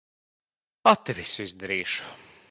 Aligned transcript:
Pati 0.87 1.15
visu 1.19 1.43
izdarīšu. 1.45 2.17